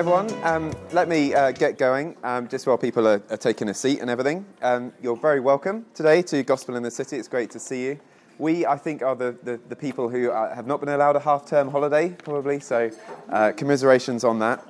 [0.00, 0.32] everyone.
[0.44, 4.00] Um, let me uh, get going um, just while people are, are, taking a seat
[4.00, 4.46] and everything.
[4.62, 7.18] Um, you're very welcome today to Gospel in the City.
[7.18, 8.00] It's great to see you.
[8.38, 11.20] We, I think, are the, the, the people who uh, have not been allowed a
[11.20, 12.90] half term holiday, probably, so
[13.28, 14.66] uh, commiserations on that.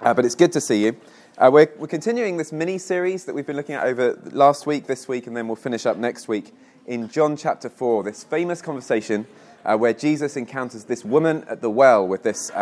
[0.00, 0.96] Uh, but it's good to see you.
[1.36, 4.86] Uh, we're, we're continuing this mini series that we've been looking at over last week,
[4.86, 6.54] this week, and then we'll finish up next week
[6.86, 9.26] in John chapter 4, this famous conversation
[9.64, 12.52] uh, where Jesus encounters this woman at the well with this.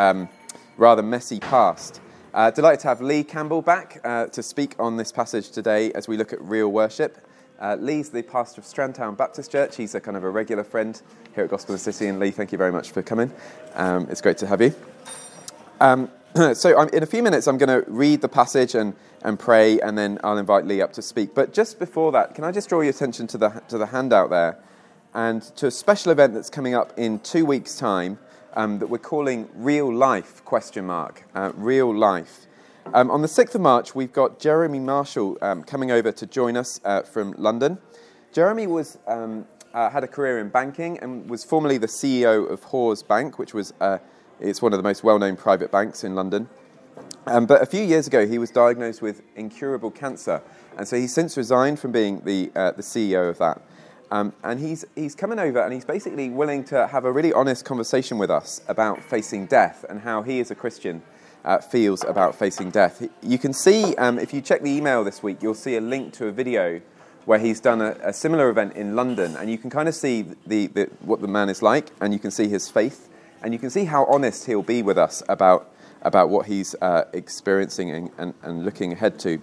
[0.77, 2.01] Rather messy past.
[2.33, 6.09] Uh, delighted to have Lee Campbell back uh, to speak on this passage today as
[6.09, 7.19] we look at real worship.
[7.61, 9.77] Uh, Lee's the pastor of Strandtown Baptist Church.
[9.77, 11.01] He's a kind of a regular friend
[11.35, 12.09] here at Gospel in the City.
[12.09, 13.31] And Lee, thank you very much for coming.
[13.75, 14.75] Um, it's great to have you.
[15.79, 16.11] Um,
[16.55, 19.79] so, I'm, in a few minutes, I'm going to read the passage and, and pray,
[19.79, 21.35] and then I'll invite Lee up to speak.
[21.35, 24.31] But just before that, can I just draw your attention to the, to the handout
[24.31, 24.59] there
[25.13, 28.19] and to a special event that's coming up in two weeks' time
[28.55, 32.47] um, that we're calling Real Life, question mark, uh, Real Life.
[32.95, 36.57] Um, on the 6th of March, we've got Jeremy Marshall um, coming over to join
[36.57, 37.79] us uh, from London.
[38.33, 42.63] Jeremy was, um, uh, had a career in banking and was formerly the CEO of
[42.65, 43.99] Hoare's Bank, which was uh,
[44.41, 46.49] it's one of the most well-known private banks in London.
[47.27, 50.43] Um, but a few years ago, he was diagnosed with incurable cancer,
[50.77, 53.63] and so he's since resigned from being the, uh, the CEO of that.
[54.13, 57.65] Um, and he's, he's coming over and he's basically willing to have a really honest
[57.65, 61.03] conversation with us about facing death and how he, as a Christian,
[61.47, 63.03] uh, feels about facing death.
[63.23, 66.13] You can see, um, if you check the email this week, you'll see a link
[66.19, 66.83] to a video
[67.25, 70.27] where he's done a, a similar event in London, and you can kind of see
[70.47, 73.09] the, the, what the man is like, and you can see his faith,
[73.43, 77.05] and you can see how honest he'll be with us about, about what he's uh,
[77.15, 79.41] experiencing and, and, and looking ahead to.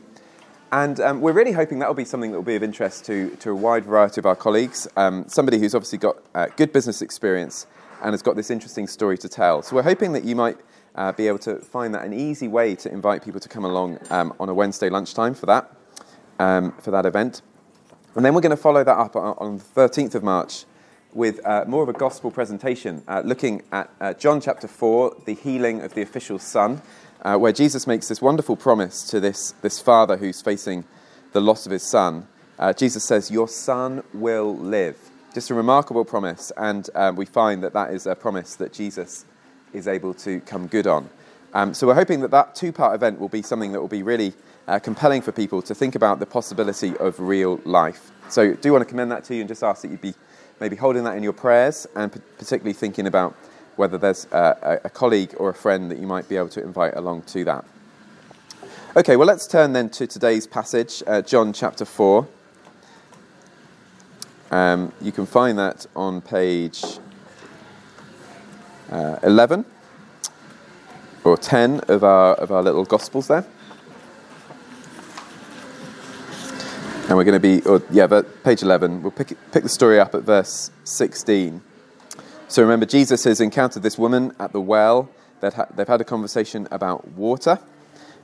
[0.71, 3.35] And um, we're really hoping that will be something that will be of interest to,
[3.37, 4.87] to a wide variety of our colleagues.
[4.95, 7.65] Um, somebody who's obviously got uh, good business experience
[8.03, 9.63] and has got this interesting story to tell.
[9.63, 10.57] So we're hoping that you might
[10.93, 13.97] uh, be able to find that an easy way to invite people to come along
[14.11, 15.75] um, on a Wednesday lunchtime for that,
[16.37, 17.41] um, for that event.
[18.15, 20.65] And then we're going to follow that up on, the 13th of March
[21.13, 25.33] with uh, more of a gospel presentation, uh, looking at uh, John chapter 4, the
[25.33, 26.83] healing of the official son
[27.21, 30.85] uh, where Jesus makes this wonderful promise to this, this father who's facing
[31.33, 32.27] the loss of his son.
[32.57, 34.97] Uh, Jesus says, Your son will live.
[35.33, 39.25] Just a remarkable promise, and um, we find that that is a promise that Jesus
[39.73, 41.09] is able to come good on.
[41.53, 44.03] Um, so we're hoping that that two part event will be something that will be
[44.03, 44.33] really
[44.67, 48.11] uh, compelling for people to think about the possibility of real life.
[48.29, 50.13] So do want to commend that to you and just ask that you be
[50.59, 53.35] maybe holding that in your prayers and particularly thinking about
[53.79, 56.93] whether there's a, a, colleague or a friend that you might be able to invite
[56.97, 57.63] along to that.
[58.97, 62.27] Okay, well, let's turn then to today's passage, uh, John chapter 4.
[64.51, 66.83] Um, you can find that on page
[68.91, 69.63] uh, 11
[71.23, 73.47] or 10 of our, of our little Gospels there.
[77.07, 79.03] And we're going to be, or, yeah, but page 11.
[79.03, 81.61] We'll pick, pick the story up at verse 16.
[82.49, 85.07] So remember, Jesus has encountered this woman at the well.
[85.39, 87.59] They've had a conversation about water.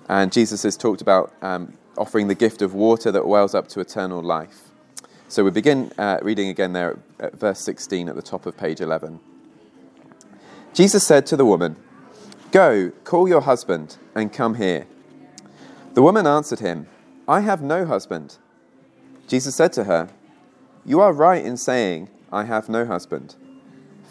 [0.10, 3.80] And Jesus has talked about um, offering the gift of water that wells up to
[3.80, 4.72] eternal life.
[5.28, 8.82] So we begin uh, reading again there at verse 16 at the top of page
[8.82, 9.20] 11.
[10.74, 11.76] Jesus said to the woman,
[12.52, 14.88] Go, call your husband, and come here.
[15.94, 16.88] The woman answered him,
[17.28, 18.38] I have no husband.
[19.28, 20.10] Jesus said to her,
[20.84, 23.36] You are right in saying, I have no husband.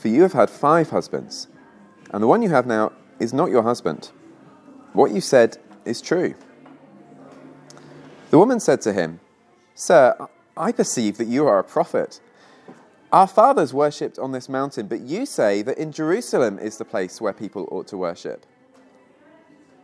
[0.04, 1.48] For you have had five husbands,
[2.10, 4.10] and the one you have now is not your husband.
[4.92, 5.56] What you said
[5.86, 6.34] is true.
[8.28, 9.20] The woman said to him,
[9.74, 10.14] Sir,
[10.58, 12.20] I perceive that you are a prophet.
[13.14, 17.18] Our fathers worshipped on this mountain, but you say that in Jerusalem is the place
[17.18, 18.44] where people ought to worship.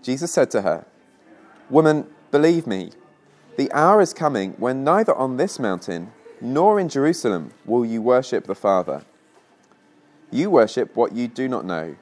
[0.03, 0.85] Jesus said to her,
[1.71, 2.91] Woman, believe me,
[3.57, 6.13] the hour is coming when neither on this mountain
[6.43, 9.03] nor in Jerusalem will you worship the Father.
[10.31, 11.97] You worship what you do not know.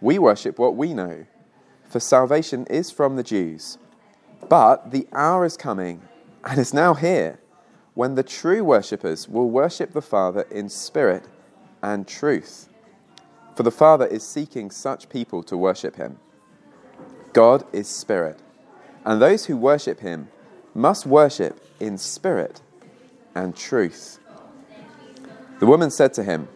[0.00, 1.26] We worship what we know.
[1.84, 3.78] For salvation is from the Jews.
[4.48, 6.02] But the hour is coming,
[6.44, 7.40] and is now here,
[7.94, 11.24] when the true worshippers will worship the Father in spirit
[11.82, 12.68] and truth.
[13.56, 16.18] For the Father is seeking such people to worship him.
[17.32, 18.38] God is spirit,
[19.04, 20.28] and those who worship him
[20.74, 22.62] must worship in spirit
[23.34, 24.18] and truth.
[25.58, 26.48] The woman said to him,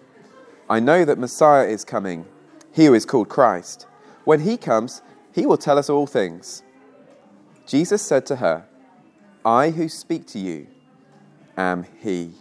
[0.69, 2.27] I know that Messiah is coming,
[2.73, 3.87] he who is called Christ.
[4.25, 5.03] When he comes,
[5.33, 6.63] he will tell us all things.
[7.67, 8.67] Jesus said to her,
[9.45, 10.67] I who speak to you
[11.59, 12.33] am he.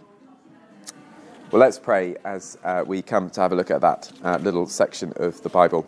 [1.50, 4.66] Well, let's pray as uh, we come to have a look at that uh, little
[4.66, 5.86] section of the Bible.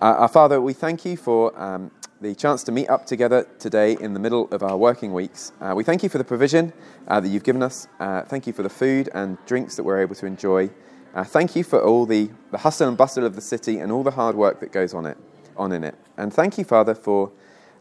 [0.00, 3.96] Uh, our Father, we thank you for um, the chance to meet up together today
[4.00, 5.52] in the middle of our working weeks.
[5.60, 6.72] Uh, we thank you for the provision
[7.06, 7.86] uh, that you've given us.
[8.00, 10.68] Uh, thank you for the food and drinks that we're able to enjoy.
[11.14, 14.02] Uh, thank you for all the, the hustle and bustle of the city and all
[14.02, 15.16] the hard work that goes on it,
[15.56, 15.94] on in it.
[16.16, 17.32] And thank you, Father, for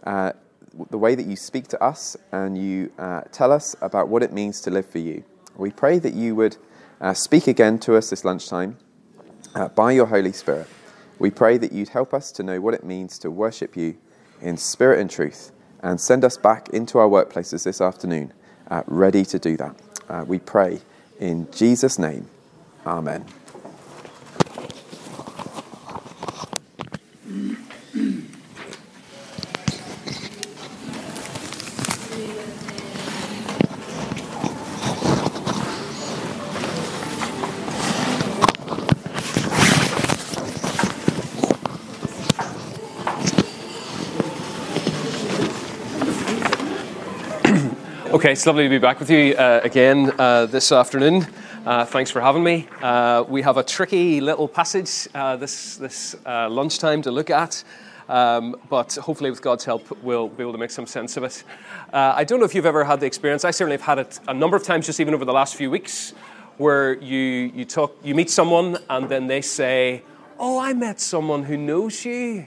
[0.03, 0.31] uh,
[0.89, 2.91] the way that you speak to us and you
[3.31, 5.23] tell us about what it means to live for you.
[5.55, 6.57] We pray that you would
[7.13, 8.77] speak again to us this lunchtime
[9.75, 10.67] by your Holy Spirit.
[11.19, 13.97] We pray that you'd help us to know what it means to worship you
[14.39, 15.51] in spirit and truth
[15.81, 18.33] and send us back into our workplaces this afternoon,
[18.69, 19.75] uh, ready to do that.
[20.09, 20.79] Uh, we pray
[21.19, 22.29] in Jesus' name.
[22.87, 23.25] Amen.
[48.09, 51.27] Okay, it's lovely to be back with you uh, again uh, this afternoon.
[51.67, 52.65] Uh, thanks for having me.
[52.81, 57.61] Uh, we have a tricky little passage uh, this, this uh, lunchtime to look at,
[58.07, 61.43] um, but hopefully, with God's help, we'll be able to make some sense of it.
[61.91, 64.33] I don't know if you've ever had the experience, I certainly have had it a
[64.33, 66.11] number of times, just even over the last few weeks,
[66.55, 70.03] where you, you, talk, you meet someone and then they say,
[70.39, 72.45] Oh, I met someone who knows you.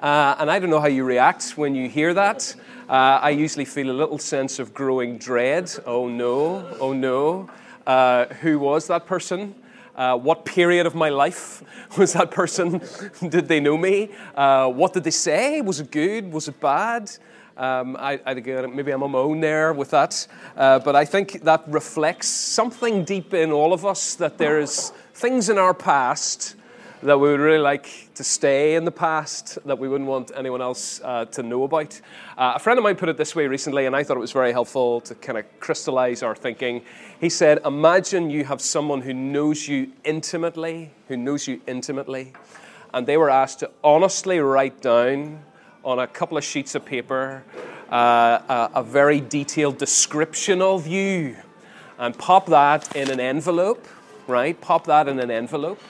[0.00, 2.54] and I don't know how you react when you hear that.
[2.88, 5.70] Uh, I usually feel a little sense of growing dread.
[5.84, 7.50] Oh no, oh no.
[7.86, 9.54] Uh, who was that person?
[9.94, 11.62] Uh, what period of my life
[11.98, 12.80] was that person?
[13.28, 14.10] did they know me?
[14.34, 15.60] Uh, what did they say?
[15.60, 16.32] Was it good?
[16.32, 17.10] Was it bad?
[17.56, 20.26] Um, I, I, maybe I'm on my own there with that,
[20.58, 25.48] uh, but I think that reflects something deep in all of us that there's things
[25.48, 26.54] in our past
[27.02, 30.62] that we would really like to stay in the past that we wouldn't want anyone
[30.62, 32.00] else uh, to know about.
[32.38, 34.32] Uh, a friend of mine put it this way recently, and I thought it was
[34.32, 36.82] very helpful to kind of crystallize our thinking.
[37.20, 42.32] He said, Imagine you have someone who knows you intimately, who knows you intimately,
[42.94, 45.44] and they were asked to honestly write down
[45.84, 47.44] on a couple of sheets of paper
[47.92, 51.36] uh, a, a very detailed description of you
[51.98, 53.86] and pop that in an envelope,
[54.26, 54.58] right?
[54.60, 55.80] Pop that in an envelope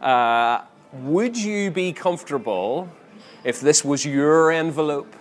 [0.00, 0.62] uh,
[0.92, 2.88] would you be comfortable
[3.44, 5.14] if this was your envelope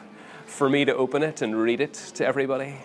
[0.45, 2.75] for me to open it and read it to everybody?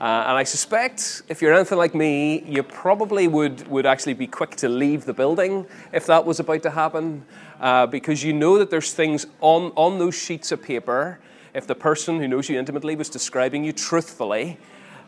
[0.00, 4.26] Uh, and I suspect if you're anything like me, you probably would, would actually be
[4.26, 7.24] quick to leave the building if that was about to happen,
[7.60, 11.20] uh, because you know that there's things on, on those sheets of paper,
[11.54, 14.58] if the person who knows you intimately was describing you truthfully,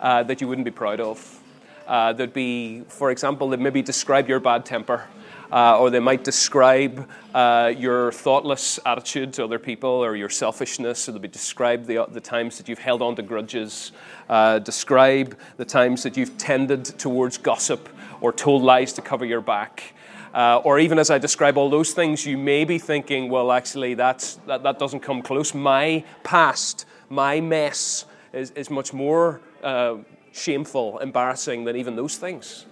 [0.00, 1.40] uh, that you wouldn't be proud of.
[1.86, 5.06] Uh, there'd be, for example, they'd maybe describe your bad temper
[5.52, 11.08] uh, or they might describe uh, your thoughtless attitude to other people or your selfishness,
[11.08, 13.92] or they'll be describe the, the times that you've held on to grudges,
[14.28, 17.88] uh, describe the times that you've tended towards gossip
[18.20, 19.94] or told lies to cover your back.
[20.34, 23.94] Uh, or even as I describe all those things, you may be thinking, well, actually,
[23.94, 25.54] that's, that, that doesn't come close.
[25.54, 28.04] My past, my mess,
[28.34, 29.96] is, is much more uh,
[30.32, 32.66] shameful, embarrassing than even those things.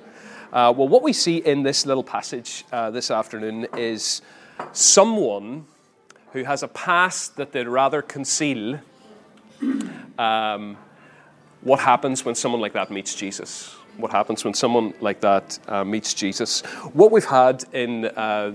[0.54, 4.22] Uh, well, what we see in this little passage uh, this afternoon is
[4.72, 5.66] someone
[6.32, 8.78] who has a past that they'd rather conceal.
[10.16, 10.76] Um,
[11.62, 13.74] what happens when someone like that meets Jesus?
[13.96, 16.60] What happens when someone like that uh, meets Jesus?
[16.92, 18.52] What we've had in uh,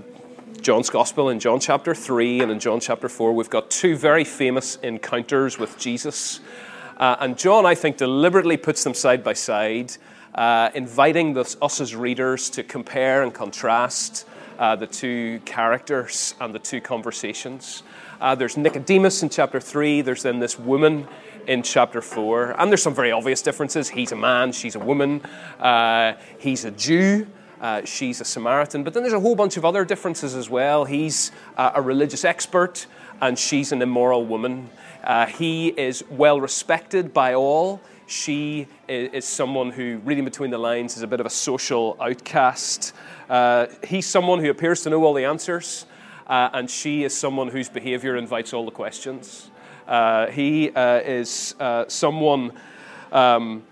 [0.62, 4.24] John's Gospel, in John chapter 3 and in John chapter 4, we've got two very
[4.24, 6.40] famous encounters with Jesus.
[6.96, 9.98] Uh, and John, I think, deliberately puts them side by side
[10.34, 14.26] uh, inviting this, us as readers to compare and contrast
[14.58, 17.82] uh, the two characters and the two conversations.
[18.20, 21.08] Uh, there's Nicodemus in chapter 3, there's then this woman
[21.46, 23.88] in chapter 4, and there's some very obvious differences.
[23.88, 25.22] He's a man, she's a woman,
[25.58, 27.26] uh, he's a Jew.
[27.60, 28.84] Uh, she's a Samaritan.
[28.84, 30.86] But then there's a whole bunch of other differences as well.
[30.86, 32.86] He's uh, a religious expert,
[33.20, 34.70] and she's an immoral woman.
[35.04, 37.82] Uh, he is well respected by all.
[38.10, 42.92] She is, someone who, reading between the lines, is a bit of a social outcast.
[43.28, 45.86] Uh, he's someone who appears to know all the answers,
[46.26, 49.52] uh, and she is someone whose behavior invites all the questions.
[49.86, 52.52] Uh, he uh, is uh, someone
[53.12, 53.62] um,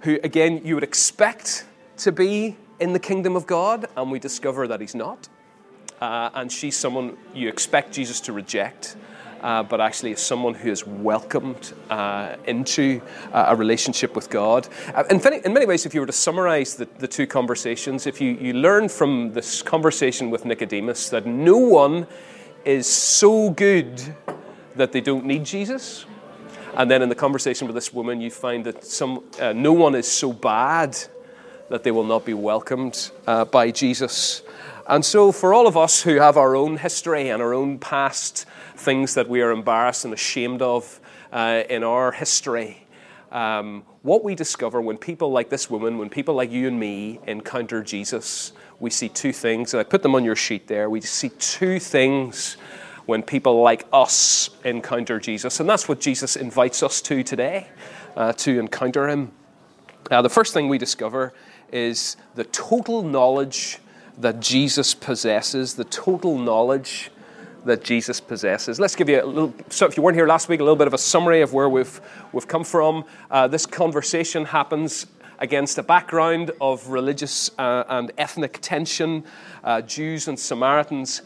[0.00, 1.66] who, again, you would expect
[1.98, 5.28] to be in the kingdom of God, and we discover that he's not.
[6.00, 8.96] Uh, and she's someone you expect Jesus to reject
[9.42, 13.00] uh, but actually is someone who is welcomed uh, into
[13.32, 14.68] uh, a relationship with God.
[14.94, 18.20] Uh, in, in, many ways, if you were to summarize the, the two conversations, if
[18.20, 22.06] you, you learn from this conversation with Nicodemus that no one
[22.64, 24.00] is so good
[24.76, 26.06] that they don't need Jesus.
[26.74, 29.94] And then in the conversation with this woman, you find that some, uh, no one
[29.94, 30.96] is so bad
[31.68, 34.42] that they will not be welcomed uh, by Jesus.
[34.88, 38.46] And so, for all of us who have our own history and our own past,
[38.74, 41.00] things that we are embarrassed and ashamed of
[41.32, 42.86] uh, in our history,
[43.30, 47.20] um, what we discover when people like this woman, when people like you and me
[47.26, 49.72] encounter Jesus, we see two things.
[49.72, 50.90] And I put them on your sheet there.
[50.90, 52.54] We see two things
[53.06, 55.60] when people like us encounter Jesus.
[55.60, 57.68] And that's what Jesus invites us to today,
[58.16, 59.30] uh, to encounter him.
[60.10, 61.32] Uh, the first thing we discover
[61.72, 63.78] is the total knowledge
[64.22, 67.10] that Jesus possesses, the total knowledge
[67.64, 68.80] that Jesus possesses.
[68.80, 70.86] Let's give you a little, so if you weren't here last week, a little bit
[70.86, 72.00] of a summary of where we've,
[72.32, 73.04] we've come from.
[73.30, 75.06] Uh, this conversation happens
[75.38, 79.24] against a background of religious uh, and ethnic tension.
[79.64, 81.22] Uh, Jews and Samaritans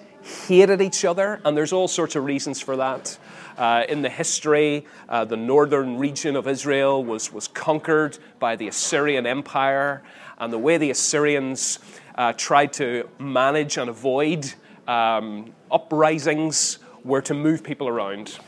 [0.47, 3.19] hated each other, and there's all sorts of reasons for that.
[3.57, 8.69] Uh, in the history, uh, the northern region of Israel was, was conquered by the
[8.69, 10.03] Assyrian Empire,
[10.39, 11.79] and the way the Assyrians
[12.15, 14.53] uh, tried to manage and avoid
[14.87, 18.39] um, uprisings were to move people around,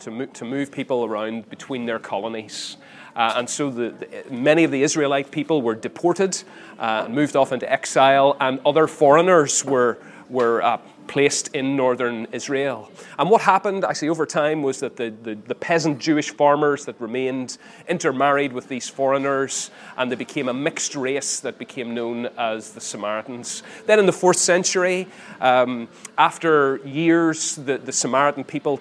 [0.00, 2.76] to move, to move people around between their colonies.
[3.14, 6.42] Uh, and so the, the, many of the Israelite people were deported
[6.78, 12.90] uh, moved off into exile, and other foreigners were, were uh, placed in northern Israel.
[13.18, 17.00] And what happened, actually, over time was that the, the, the, peasant Jewish farmers that
[17.00, 22.72] remained intermarried with these foreigners, and they became a mixed race that became known as
[22.72, 23.62] the Samaritans.
[23.86, 25.06] Then in the fourth century,
[25.40, 28.80] um, after years, the, the Samaritan people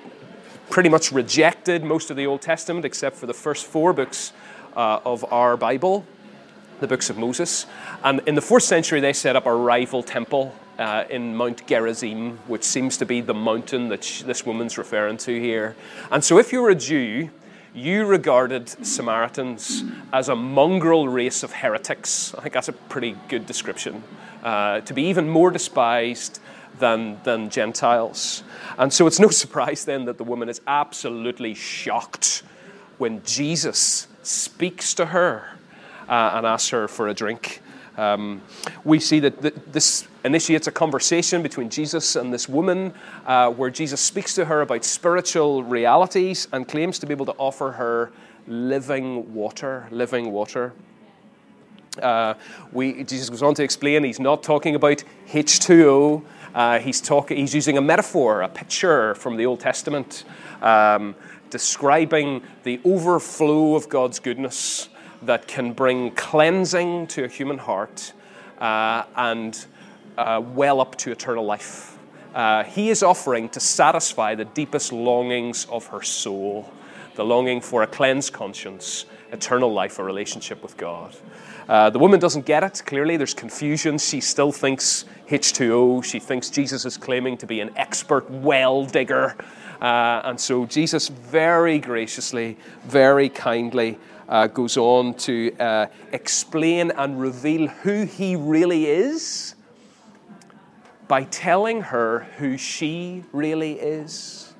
[0.69, 4.31] pretty much rejected most of the Old Testament except for the first four books
[4.75, 6.05] uh, of our Bible,
[6.81, 7.65] the books of Moses.
[8.03, 12.39] And in the fourth century, they set up a rival temple uh, in Mount Gerizim,
[12.47, 15.75] which seems to be the mountain that sh- this woman's referring to here.
[16.09, 17.29] And so, if you were a Jew,
[17.73, 22.33] you regarded Samaritans as a mongrel race of heretics.
[22.35, 24.03] I think that's a pretty good description.
[24.43, 26.39] Uh, to be even more despised
[26.79, 28.43] than, than Gentiles.
[28.77, 32.41] And so it's no surprise then that the woman is absolutely shocked
[32.97, 35.57] when Jesus speaks to her
[36.11, 37.61] uh, and asks her for a drink.
[37.97, 38.41] Um,
[38.83, 42.93] we see that th- this initiates a conversation between Jesus and this woman
[43.25, 47.35] uh, where Jesus speaks to her about spiritual realities and claims to be able to
[47.37, 48.11] offer her
[48.47, 50.73] living water, living water.
[52.01, 52.33] Uh,
[52.71, 56.23] we, Jesus goes on to explain he's not talking about H2O.
[56.53, 60.25] Uh, he's, talk, he's using a metaphor, a picture from the Old Testament,
[60.61, 61.15] um,
[61.49, 64.89] describing the overflow of God's goodness
[65.21, 68.13] that can bring cleansing to a human heart
[68.59, 69.65] uh, and
[70.17, 71.97] uh, well up to eternal life.
[72.33, 76.71] Uh, he is offering to satisfy the deepest longings of her soul
[77.15, 81.15] the longing for a cleansed conscience, eternal life, a relationship with God.
[81.67, 82.81] Uh, the woman doesn't get it.
[82.85, 83.97] Clearly, there's confusion.
[83.97, 86.03] She still thinks H2O.
[86.03, 89.35] She thinks Jesus is claiming to be an expert well digger.
[89.81, 93.97] Uh, and so Jesus very graciously, very kindly
[94.31, 99.55] uh, goes on to uh, explain and reveal who he really is
[101.09, 104.53] by telling her who she really is.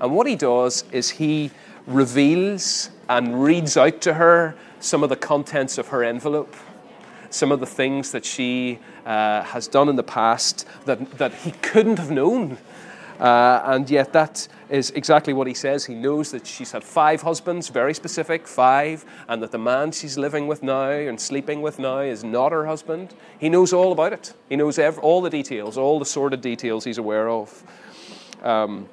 [0.00, 1.50] And what he does is he
[1.88, 6.54] reveals and reads out to her some of the contents of her envelope,
[7.30, 11.50] some of the things that she uh, has done in the past that, that he
[11.50, 12.58] couldn't have known.
[13.18, 15.86] Uh, and yet, that is exactly what he says.
[15.86, 20.18] He knows that she's had five husbands, very specific, five, and that the man she's
[20.18, 23.14] living with now and sleeping with now is not her husband.
[23.38, 24.34] He knows all about it.
[24.48, 27.64] He knows every, all the details, all the sordid details he's aware of.
[28.42, 28.88] Um,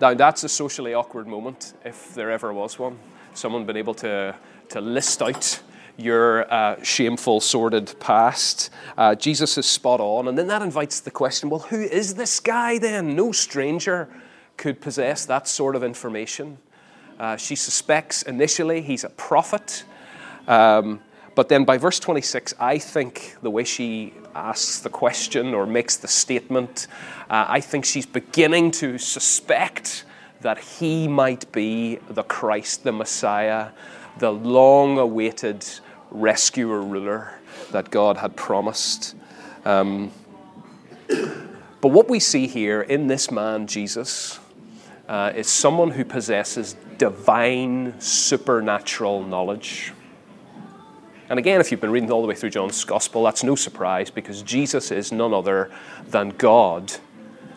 [0.00, 2.98] now, that's a socially awkward moment, if there ever was one.
[3.34, 4.34] Someone been able to,
[4.70, 5.60] to list out
[5.96, 8.70] your uh, shameful, sordid past.
[8.96, 10.28] Uh, Jesus is spot on.
[10.28, 13.16] And then that invites the question well, who is this guy then?
[13.16, 14.08] No stranger
[14.56, 16.58] could possess that sort of information.
[17.18, 19.84] Uh, she suspects initially he's a prophet.
[20.46, 21.00] Um,
[21.34, 25.96] but then by verse 26, I think the way she asks the question or makes
[25.96, 26.86] the statement,
[27.28, 30.04] uh, I think she's beginning to suspect
[30.40, 33.68] that he might be the Christ, the Messiah,
[34.18, 35.66] the long awaited
[36.10, 37.34] rescuer ruler
[37.72, 39.14] that God had promised.
[39.64, 40.12] Um,
[41.80, 44.38] but what we see here in this man, Jesus,
[45.08, 49.92] uh, is someone who possesses divine supernatural knowledge.
[51.28, 54.10] And again, if you've been reading all the way through John's Gospel, that's no surprise
[54.10, 55.70] because Jesus is none other
[56.08, 56.92] than God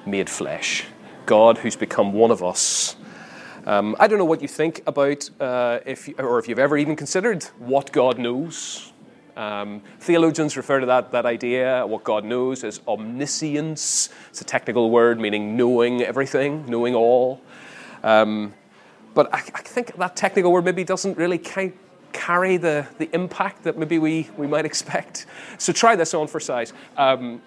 [0.06, 0.86] made flesh.
[1.25, 2.96] God who's become one of us.
[3.69, 6.95] Um, I don't know what you think about uh, if, or if you've ever even
[6.95, 8.91] considered what God knows.
[9.38, 14.09] Um, theologians refer to that, that idea, what God knows, as omniscience.
[14.31, 17.41] It's a technical word meaning knowing everything, knowing all.
[18.01, 18.55] Um,
[19.13, 21.73] but I, I, think that technical word maybe doesn't really ca-
[22.11, 25.27] carry the, the impact that maybe we, we might expect.
[25.59, 26.73] So try this on for size.
[26.97, 27.39] Um,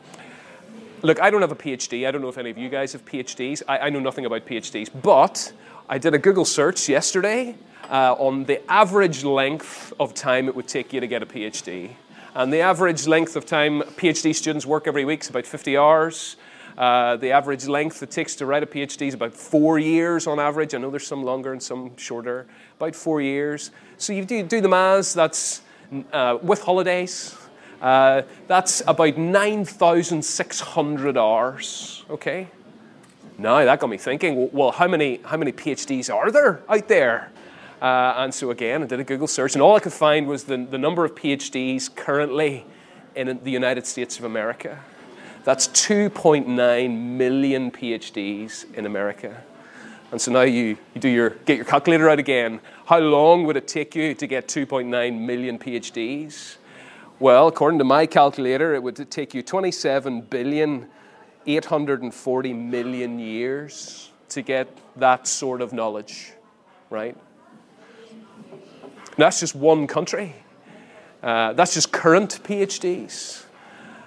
[1.02, 2.06] look, I don't have a PhD.
[2.06, 3.64] I don't know if any of you guys have PhDs.
[3.66, 5.52] I, I know nothing about PhDs, but
[5.92, 7.54] I did a Google search yesterday
[7.90, 11.90] uh, on the average length of time it would take you to get a PhD.
[12.34, 16.36] And the average length of time PhD students work every week is about 50 hours.
[16.78, 20.40] Uh, the average length it takes to write a PhD is about four years on
[20.40, 20.74] average.
[20.74, 22.46] I know there's some longer and some shorter,
[22.78, 23.70] about four years.
[23.98, 25.60] So you do, do the maths, that's
[26.10, 27.36] uh, with holidays,
[27.82, 32.48] uh, that's about 9,600 hours, okay?
[33.38, 37.30] Now that got me thinking, well, how many, how many PhDs are there out there?
[37.80, 40.44] Uh, and so again, I did a Google search, and all I could find was
[40.44, 42.64] the, the number of PhDs currently
[43.16, 44.78] in the United States of America.
[45.44, 46.46] That's 2.9
[46.96, 49.42] million PhDs in America.
[50.12, 52.60] And so now you, you do your, get your calculator out again.
[52.86, 56.56] How long would it take you to get 2.9 million PhDs?
[57.18, 60.88] Well, according to my calculator, it would take you 27 billion
[61.46, 66.32] 840 million years to get that sort of knowledge,
[66.90, 67.16] right?
[69.16, 70.34] that's just one country.
[71.22, 73.44] Uh, that's just current PhDs.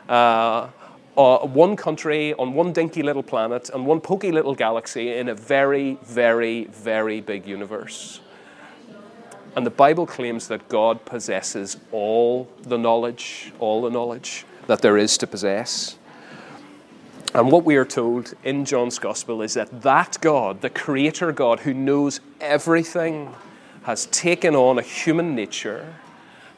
[0.09, 0.69] Uh,
[1.17, 5.35] uh, one country on one dinky little planet and one pokey little galaxy in a
[5.35, 8.19] very, very, very big universe.
[9.55, 14.97] And the Bible claims that God possesses all the knowledge, all the knowledge that there
[14.97, 15.97] is to possess.
[17.35, 21.59] And what we are told in John's Gospel is that that God, the Creator God
[21.59, 23.35] who knows everything,
[23.83, 25.97] has taken on a human nature,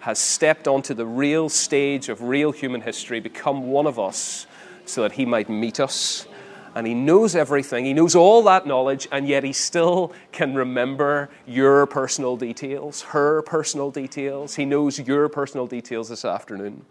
[0.02, 4.46] has stepped onto the real stage of real human history, become one of us,
[4.86, 6.28] so that he might meet us.
[6.76, 11.32] And he knows everything, he knows all that knowledge, and yet he still can remember
[11.48, 14.54] your personal details, her personal details.
[14.54, 16.86] He knows your personal details this afternoon.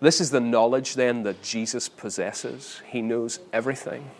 [0.00, 2.80] This is the knowledge then that Jesus possesses.
[2.86, 4.10] He knows everything.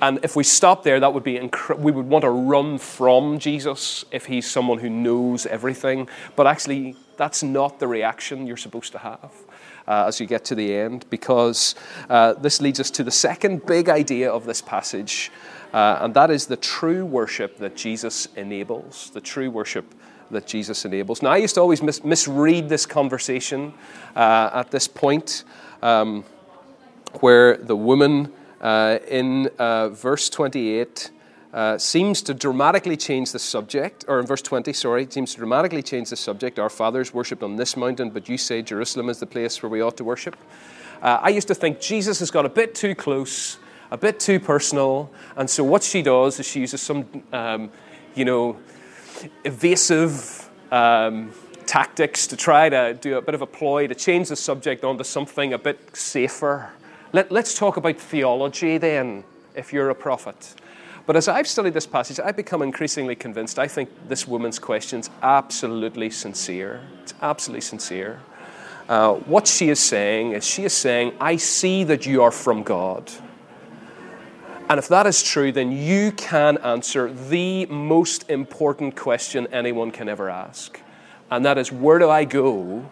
[0.00, 1.38] And if we stop there, that would be
[1.78, 6.08] we would want to run from Jesus if he's someone who knows everything.
[6.34, 9.32] But actually, that's not the reaction you're supposed to have.
[9.86, 11.74] Uh, as you get to the end, because
[12.08, 15.32] uh, this leads us to the second big idea of this passage,
[15.72, 19.10] uh, and that is the true worship that Jesus enables.
[19.10, 19.92] The true worship
[20.32, 21.22] that Jesus enables.
[21.22, 23.72] Now, I used to always mis- misread this conversation
[24.16, 25.44] uh, at this point
[25.82, 26.24] um,
[27.20, 31.10] where the woman uh, in uh, verse 28
[31.52, 35.82] uh, seems to dramatically change the subject, or in verse 20, sorry, seems to dramatically
[35.82, 36.58] change the subject.
[36.58, 39.82] Our fathers worshipped on this mountain, but you say Jerusalem is the place where we
[39.82, 40.36] ought to worship.
[41.02, 43.58] Uh, I used to think Jesus has got a bit too close,
[43.90, 47.70] a bit too personal, and so what she does is she uses some, um,
[48.14, 48.58] you know,
[49.44, 51.32] evasive um,
[51.66, 55.04] tactics to try to do a bit of a ploy to change the subject onto
[55.04, 56.72] something a bit safer
[57.12, 60.54] let, us talk about theology then, if you're a prophet.
[61.04, 65.10] But as I've studied this passage, I've become increasingly convinced I think this woman's question's
[65.22, 66.80] absolutely sincere.
[67.02, 68.20] It's absolutely sincere.
[68.88, 72.62] Uh, what she is saying is she is saying, I see that you are from
[72.62, 73.10] God.
[74.72, 80.08] And if that is true, then you can answer the most important question anyone can
[80.08, 80.80] ever ask.
[81.30, 82.88] And that is, where do I go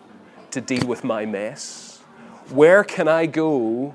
[0.51, 2.03] to deal with my mess?
[2.51, 3.95] Where can I go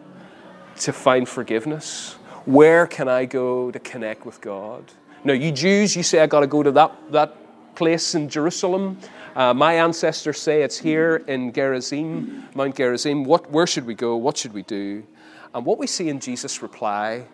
[0.78, 2.14] to find forgiveness?
[2.46, 4.92] Where can I go to connect with God?
[5.24, 8.98] Now, you Jews, you say I got to go to that, that place in Jerusalem.
[9.36, 13.26] Uh, my ancestors say it's here in Gerizim, Mount Gerizim.
[13.26, 14.16] What, where should we go?
[14.16, 15.04] What should we do?
[15.54, 17.28] And what we see in Jesus' reply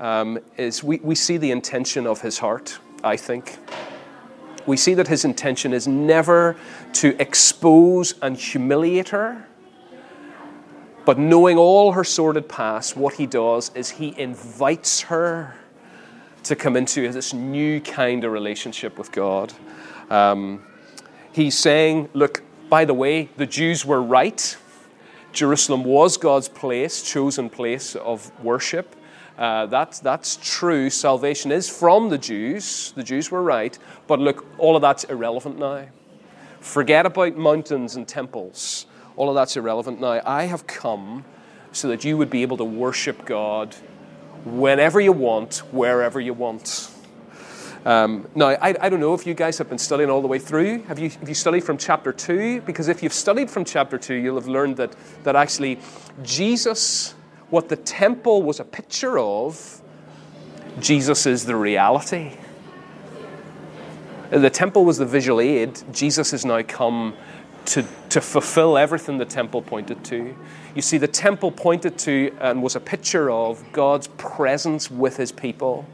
[0.00, 3.58] um, is we, we see the intention of his heart, I think.
[4.66, 6.56] We see that his intention is never
[6.94, 9.48] to expose and humiliate her
[11.08, 15.54] but knowing all her sordid past, what he does is he invites her
[16.42, 19.54] to come into this new kind of relationship with God.
[20.10, 20.66] Um,
[21.32, 24.54] he's saying, Look, by the way, the Jews were right.
[25.32, 28.94] Jerusalem was God's place, chosen place of worship.
[29.38, 30.90] Uh, that's, that's true.
[30.90, 32.92] Salvation is from the Jews.
[32.96, 33.78] The Jews were right.
[34.06, 35.86] But look, all of that's irrelevant now.
[36.60, 38.86] Forget about mountains and temples
[39.18, 40.22] all of that's irrelevant now.
[40.24, 41.24] I have come
[41.72, 43.74] so that you would be able to worship God
[44.44, 46.90] whenever you want, wherever you want.
[47.84, 50.38] Um, now, I, I, don't know if you guys have been studying all the way
[50.38, 50.82] through.
[50.84, 52.62] Have you, have you studied from chapter 2?
[52.62, 55.78] Because if you've studied from chapter 2, you'll have learned that, that actually
[56.22, 57.14] Jesus,
[57.50, 59.80] what the temple was a picture of,
[60.80, 62.32] Jesus is the reality.
[64.30, 65.80] The temple was the visual aid.
[65.92, 67.14] Jesus has now come
[67.66, 70.36] to, to fulfill everything the temple pointed to.
[70.74, 75.32] You see, the temple pointed to and was a picture of God's presence with his
[75.32, 75.86] people.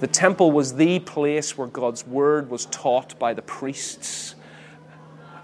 [0.00, 4.34] The temple was the place where God's word was taught by the priests,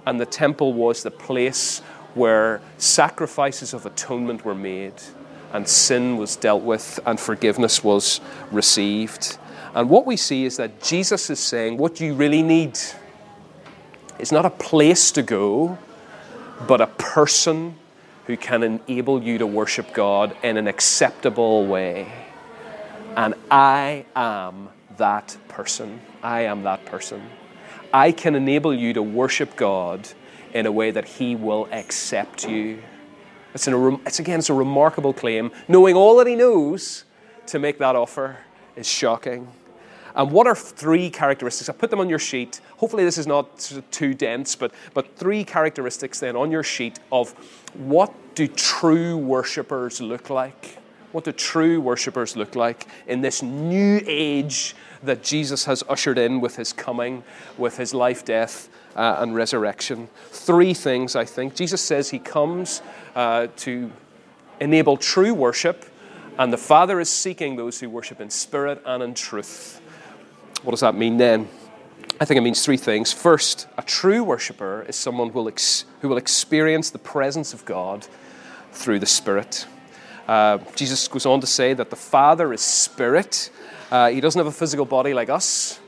[0.04, 1.80] and the temple was the place
[2.14, 4.94] where sacrifices of atonement were made,
[5.52, 9.38] and sin was dealt with, and forgiveness was received.
[9.74, 12.78] And what we see is that Jesus is saying, What you really need
[14.18, 15.78] is not a place to go,
[16.66, 17.76] but a person
[18.26, 22.12] who can enable you to worship God in an acceptable way.
[23.16, 26.00] And I am that person.
[26.22, 27.22] I am that person.
[27.92, 30.08] I can enable you to worship God
[30.52, 32.82] in a way that He will accept you.
[33.54, 35.50] It's, an, it's again, it's a remarkable claim.
[35.66, 37.04] Knowing all that He knows
[37.46, 38.38] to make that offer
[38.76, 39.48] is shocking.
[40.14, 41.68] And what are three characteristics?
[41.68, 42.60] I put them on your sheet.
[42.78, 47.30] Hopefully, this is not too dense, but, but three characteristics then on your sheet of
[47.74, 50.78] what do true worshippers look like?
[51.12, 56.40] What do true worshippers look like in this new age that Jesus has ushered in
[56.40, 57.22] with his coming,
[57.56, 60.08] with his life, death, uh, and resurrection?
[60.30, 61.54] Three things, I think.
[61.54, 62.82] Jesus says he comes
[63.14, 63.90] uh, to
[64.60, 65.84] enable true worship,
[66.38, 69.80] and the Father is seeking those who worship in spirit and in truth.
[70.62, 71.48] What does that mean then?
[72.20, 73.12] I think it means three things.
[73.12, 77.64] First, a true worshiper is someone who will, ex- who will experience the presence of
[77.64, 78.06] God
[78.72, 79.66] through the Spirit.
[80.26, 83.50] Uh, Jesus goes on to say that the Father is spirit.
[83.90, 85.80] Uh, he doesn't have a physical body like us.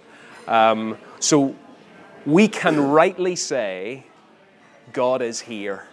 [0.48, 1.54] Um, so
[2.26, 4.04] we can rightly say,
[4.92, 5.86] God is here.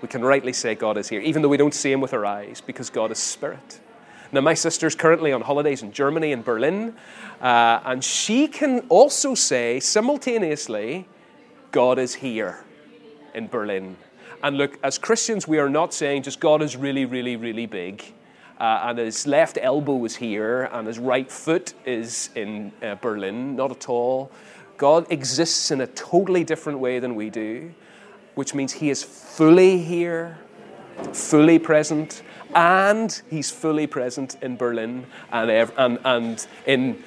[0.00, 2.24] We can rightly say, God is here, even though we don't see him with our
[2.26, 3.80] eyes, because God is spirit.
[4.32, 6.94] Now, my sister's currently on holidays in Germany, in Berlin,
[7.40, 11.08] uh, and she can also say simultaneously,
[11.70, 12.64] God is here
[13.34, 13.96] in Berlin.
[14.42, 18.02] And look, as Christians, we are not saying just God is really, really, really big.
[18.58, 23.56] Uh, and his left elbow is here, and his right foot is in uh, Berlin.
[23.56, 24.30] Not at all.
[24.76, 27.72] God exists in a totally different way than we do,
[28.34, 30.38] which means he is fully here,
[31.12, 32.22] fully present,
[32.54, 37.02] and he's fully present in Berlin and, and, and in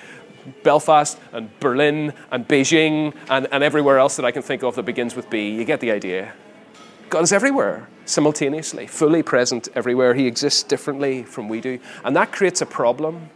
[0.63, 4.83] Belfast and Berlin and Beijing and, and everywhere else that I can think of that
[4.83, 5.49] begins with B.
[5.49, 6.33] You get the idea.
[7.09, 10.13] God is everywhere simultaneously, fully present everywhere.
[10.13, 11.79] He exists differently from we do.
[12.03, 13.29] And that creates a problem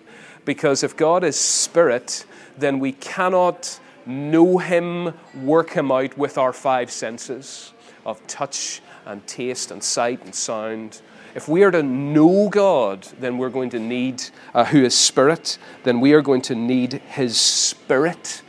[0.46, 2.26] because if God is spirit,
[2.58, 7.74] then we cannot know Him, work Him out with our five senses
[8.06, 11.02] of touch and taste and sight and sound.
[11.36, 15.58] If we are to know God, then we're going to need, uh, who is spirit,
[15.84, 18.42] then we are going to need His spirit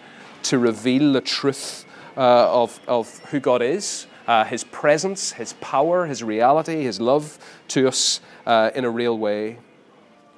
[0.45, 1.87] to reveal the truth
[2.17, 7.39] uh, of, of who God is uh, His presence, His power, His reality, His love
[7.69, 9.59] to us uh, in a real way.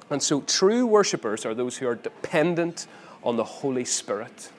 [0.09, 2.87] And so, true worshippers are those who are dependent
[3.23, 4.51] on the Holy Spirit.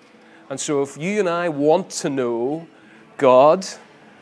[0.50, 2.66] And so, if you and I want to know
[3.18, 3.66] God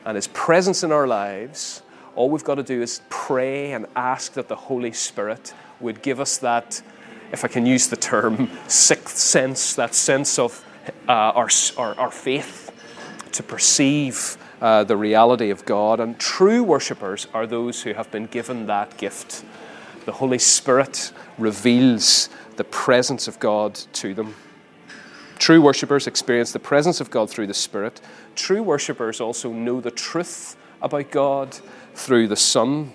[0.04, 1.82] and His presence in our lives,
[2.16, 6.18] all we've got to do is pray and ask that the Holy Spirit would give
[6.18, 6.82] us that,
[7.30, 10.64] if I can use the term, sixth sense, that sense of
[11.08, 12.72] uh, our, our, our faith
[13.32, 16.00] to perceive uh, the reality of God.
[16.00, 19.44] And true worshippers are those who have been given that gift.
[20.06, 24.34] The Holy Spirit reveals the presence of God to them.
[25.46, 28.00] True worshippers experience the presence of God through the Spirit.
[28.34, 31.56] True worshippers also know the truth about God
[31.94, 32.92] through the Son.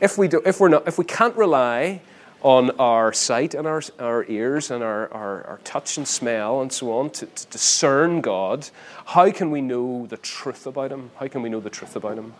[0.00, 2.00] If we, do, if we're not, if we can't rely
[2.40, 6.72] on our sight and our, our ears and our, our, our touch and smell and
[6.72, 8.70] so on to, to discern God,
[9.04, 11.10] how can we know the truth about Him?
[11.16, 12.32] How can we know the truth about Him?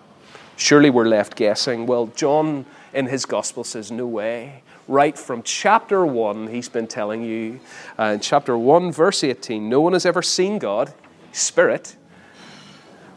[0.57, 1.85] Surely we're left guessing.
[1.85, 4.63] Well, John in his gospel says, No way.
[4.87, 7.61] Right from chapter 1, he's been telling you,
[7.99, 10.93] uh, in chapter 1, verse 18, no one has ever seen God,
[11.33, 11.97] Spirit,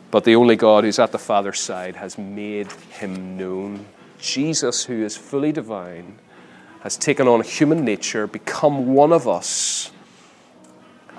[0.09, 3.85] but the only God who's at the Father's side has made him known.
[4.17, 6.17] Jesus, who is fully divine,
[6.81, 9.91] has taken on human nature, become one of us.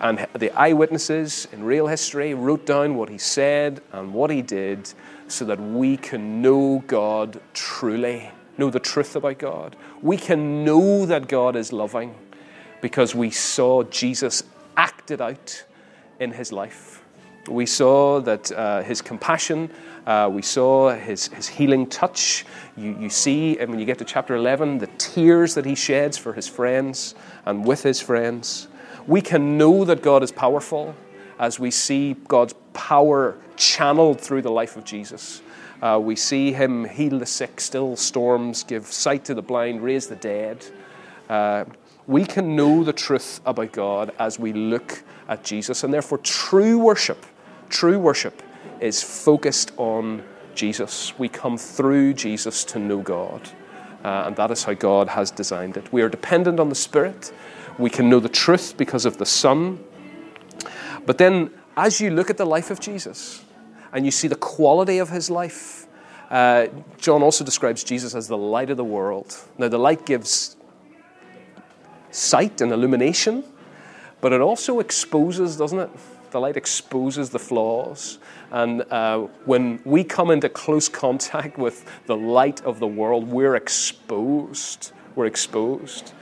[0.01, 4.91] And the eyewitnesses in real history wrote down what he said and what he did
[5.27, 9.77] so that we can know God truly know the truth about God.
[10.03, 12.15] We can know that God is loving
[12.81, 14.43] because we saw Jesus
[14.77, 15.65] acted out
[16.21, 17.03] in his life.
[17.49, 19.71] We saw that uh, his compassion,
[20.07, 22.45] uh, we saw his, his healing touch.
[22.77, 26.19] You, you see, and when you get to chapter 11, the tears that he sheds
[26.19, 27.15] for his friends
[27.47, 28.69] and with his friends.
[29.07, 30.95] We can know that God is powerful
[31.39, 35.41] as we see God's power channeled through the life of Jesus.
[35.81, 40.09] Uh, we see him heal the sick, still storms, give sight to the blind, raise
[40.09, 40.65] the dead.
[41.29, 41.65] Uh,
[42.07, 46.79] we can know the truth about God as we look at Jesus, and therefore, true
[46.79, 47.25] worship,
[47.69, 48.43] true worship
[48.81, 51.17] is focused on Jesus.
[51.19, 53.49] We come through Jesus to know God,
[54.05, 55.93] uh, and that is how God has designed it.
[55.93, 57.33] We are dependent on the Spirit.
[57.79, 59.85] We can know the truth because of the Son.
[61.07, 63.45] But then, as you look at the life of Jesus
[63.93, 65.87] and you see the quality of his life,
[66.31, 66.67] uh,
[66.99, 69.37] John also describes Jesus as the light of the world.
[69.57, 70.57] Now, the light gives
[72.11, 73.45] sight and illumination,
[74.21, 75.91] but it also exposes, doesn't it?
[76.31, 78.19] The light exposes the flaws.
[78.51, 83.57] And uh, when we come into close contact with the light of the world, we're
[83.57, 84.93] exposed.
[85.15, 86.13] We're exposed.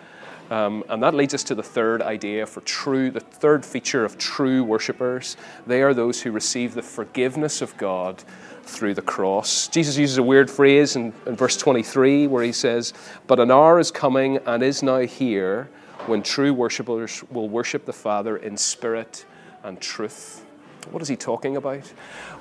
[0.50, 4.16] Um, and that leads us to the third idea for true, the third feature of
[4.16, 5.36] true worshippers.
[5.66, 8.22] They are those who receive the forgiveness of God
[8.62, 9.68] through the cross.
[9.68, 12.92] Jesus uses a weird phrase in, in verse 23 where he says,
[13.26, 15.68] But an hour is coming and is now here
[16.06, 19.24] when true worshippers will worship the Father in spirit
[19.64, 20.44] and truth.
[20.90, 21.92] What is he talking about?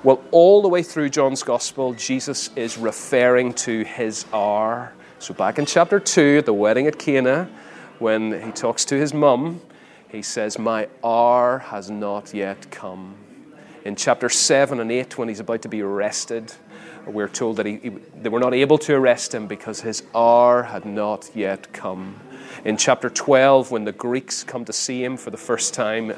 [0.04, 4.92] Well, all the way through John's Gospel, Jesus is referring to his hour.
[5.18, 7.48] So, back in chapter 2, at the wedding at Cana,
[7.98, 9.60] when he talks to his mum,
[10.08, 13.16] he says, My hour has not yet come.
[13.84, 16.52] In chapter 7 and 8, when he's about to be arrested,
[17.06, 17.88] we're told that he, he,
[18.20, 22.18] they were not able to arrest him because his hour had not yet come.
[22.64, 26.14] In chapter 12, when the Greeks come to see him for the first time,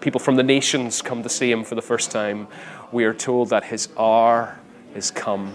[0.00, 2.48] people from the nations come to see him for the first time,
[2.92, 4.58] we are told that his hour
[4.94, 5.52] is come.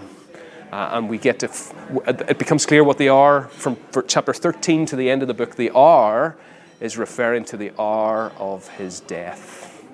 [0.72, 1.74] Uh, and we get to, f-
[2.06, 5.56] it becomes clear what they are from chapter 13 to the end of the book.
[5.56, 6.36] The hour
[6.80, 9.84] is referring to the hour of his death.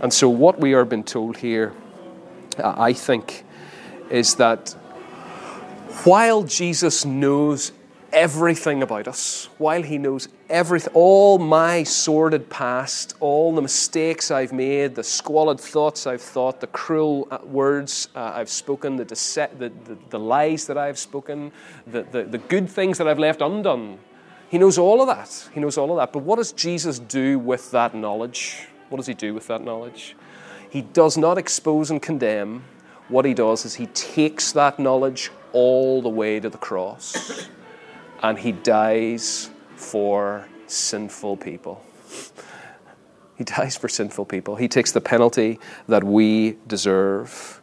[0.00, 1.72] And so, what we are being told here,
[2.58, 3.44] uh, I think,
[4.10, 4.70] is that
[6.04, 7.72] while Jesus knows
[8.12, 14.52] everything about us, while He knows everything, all my sordid past, all the mistakes I've
[14.52, 19.58] made, the squalid thoughts I've thought, the cruel uh, words uh, I've spoken, the, dece-
[19.58, 21.52] the, the, the, lies that I've spoken,
[21.86, 23.98] the, the, the good things that I've left undone.
[24.48, 25.50] He knows all of that.
[25.52, 26.12] He knows all of that.
[26.12, 28.66] But what does Jesus do with that knowledge?
[28.88, 30.16] What does He do with that knowledge?
[30.70, 32.64] He does not expose and condemn.
[33.08, 37.48] What He does is He takes that knowledge all the way to the cross
[38.22, 41.84] and he dies for sinful people.
[43.36, 44.56] He dies for sinful people.
[44.56, 47.60] He takes the penalty that we deserve.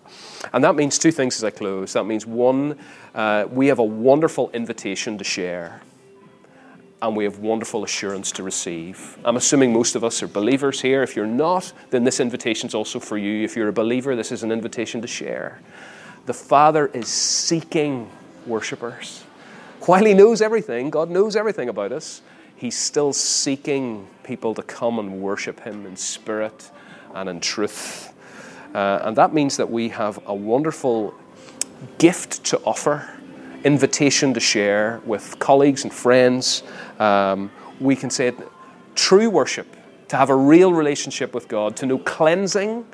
[0.54, 1.92] And that means two things as I close.
[1.94, 2.80] That means, one,
[3.14, 5.82] uh, we have a wonderful invitation to share,
[7.02, 9.18] and we have wonderful assurance to receive.
[9.26, 11.04] I'm assuming most of us are believers here.
[11.04, 13.44] If you're not, then this invitation is also for you.
[13.44, 15.60] If you're a believer, this is an invitation to share.
[16.26, 18.10] The Father is seeking
[18.46, 19.25] worshippers.
[19.86, 22.24] While He knows everything, God knows everything about us,
[22.56, 26.72] He's still seeking people to come and worship Him in spirit
[27.14, 28.12] and in truth.
[28.74, 31.14] Uh, and that means that we have a wonderful
[32.00, 33.08] gift to offer,
[33.64, 36.64] invitation to share with colleagues and friends.
[36.98, 38.34] Um, we can say
[38.96, 39.68] true worship,
[40.08, 42.86] to have a real relationship with God, to know cleansing,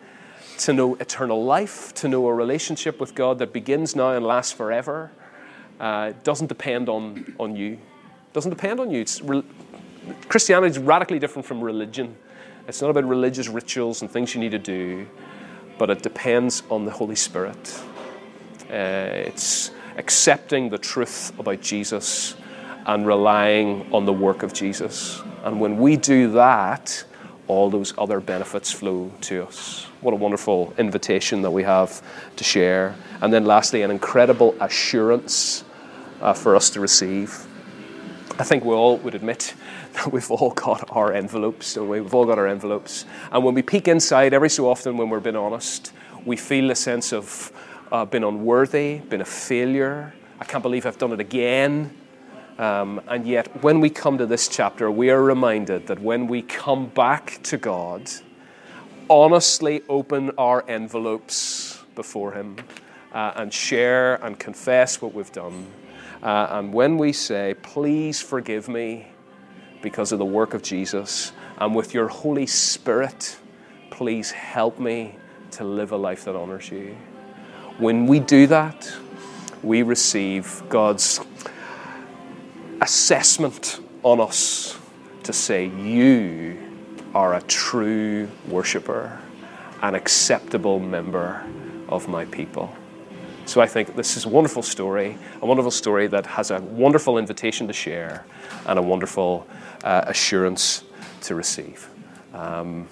[0.58, 4.51] to know eternal life, to know a relationship with God that begins now and lasts
[4.51, 5.12] forever
[5.82, 7.80] uh, it doesn't depend on, on you.
[8.34, 9.04] Doesn't depend on you.
[9.24, 9.44] Re-
[10.30, 12.15] Christianity is radically different from religion.
[12.67, 15.08] It's not about religious rituals and things you need to do,
[15.80, 17.82] but it depends on the Holy Spirit.
[18.70, 22.36] Uh, it's accepting the truth about Jesus
[22.86, 25.20] and relying on the work of Jesus.
[25.44, 27.04] And when we do that,
[27.48, 29.88] all those other benefits flow to us.
[30.02, 32.04] What a wonderful invitation that we have
[32.36, 32.96] to share.
[33.20, 35.63] And then, lastly, an incredible assurance
[36.22, 37.46] uh, for us to receive.
[38.40, 39.54] I think we all would admit
[39.94, 42.02] that we've all got our envelopes, don't we?
[42.02, 43.06] We've all got our envelopes.
[43.32, 45.92] And when we peek inside, every so often when we're being honest,
[46.26, 47.52] we feel a sense of
[47.92, 50.14] uh, being unworthy, being a failure.
[50.40, 51.96] I can't believe I've done it again.
[52.58, 56.44] Um, and yet, when we come to this chapter, we are reminded that when we
[56.44, 58.10] come back to God,
[59.10, 62.58] honestly open our envelopes before Him,
[63.14, 65.68] uh, and share and confess what we've done.
[66.22, 69.08] Uh, and when we say, Please forgive me
[69.82, 73.38] because of the work of Jesus, and with your Holy Spirit,
[73.90, 75.16] please help me
[75.52, 76.96] to live a life that honors you.
[77.78, 78.92] When we do that,
[79.64, 81.20] we receive God's
[82.82, 84.78] assessment on us
[85.24, 86.58] to say, You
[87.14, 89.20] are a true worshiper,
[89.82, 91.46] an acceptable member
[91.90, 92.76] of my people.
[93.52, 97.18] So I think this is a wonderful story, a wonderful story that has a wonderful
[97.18, 98.24] invitation to share
[98.66, 99.46] and a wonderful
[99.84, 100.86] uh, assurance
[101.24, 101.90] to receive.
[102.34, 102.88] Um,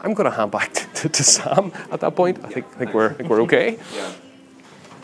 [0.00, 2.44] I'm going to hand back to, to, Sam at that point.
[2.44, 3.78] I think, think, we're, think we're okay.
[3.94, 4.12] Yeah.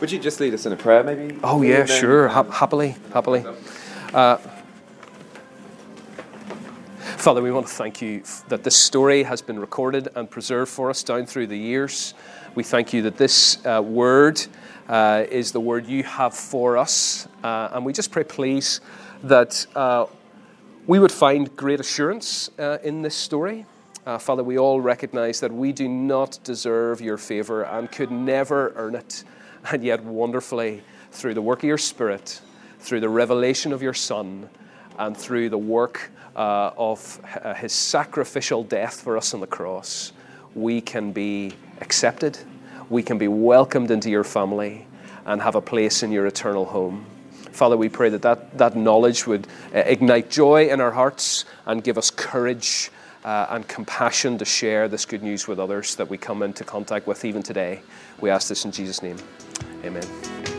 [0.01, 1.39] Would you just lead us in a prayer, maybe?
[1.41, 2.27] Oh, yeah, sure.
[2.27, 3.45] Ha- happily, happily.
[4.13, 4.35] Uh,
[7.25, 10.89] Father, we want to thank you that this story has been recorded and preserved for
[10.89, 12.13] us down through the years.
[12.55, 14.41] We thank you that this uh, word
[14.87, 17.27] uh, is the word you have for us.
[17.43, 18.79] Uh, and we just pray, please,
[19.23, 20.05] that uh,
[20.87, 23.65] we would find great assurance uh, in this story.
[24.05, 28.71] Uh, Father, we all recognize that we do not deserve your favor and could never
[28.77, 29.25] earn it.
[29.69, 32.39] And yet, wonderfully, through the work of your Spirit,
[32.79, 34.49] through the revelation of your Son,
[34.97, 37.19] and through the work of
[37.57, 40.13] his sacrificial death for us on the cross,
[40.55, 42.39] we can be accepted,
[42.89, 44.87] we can be welcomed into your family,
[45.25, 47.05] and have a place in your eternal home.
[47.51, 51.83] Father, we pray that that, that knowledge would uh, ignite joy in our hearts and
[51.83, 52.91] give us courage
[53.23, 57.07] uh, and compassion to share this good news with others that we come into contact
[57.07, 57.81] with even today.
[58.21, 59.17] We ask this in Jesus' name.
[59.83, 60.54] Amen.